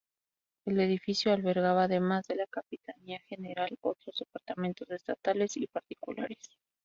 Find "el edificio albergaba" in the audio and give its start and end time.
0.65-1.83